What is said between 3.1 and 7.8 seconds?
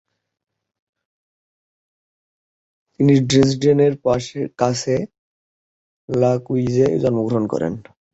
ড্রেসডেনের কাছে লকউইৎজে জন্মগ্রহণ করেন।